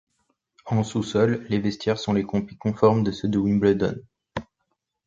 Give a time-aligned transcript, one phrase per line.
[0.65, 3.97] En sous-sol, les vestiaires sont les copies conformes de ceux de Wimbledon.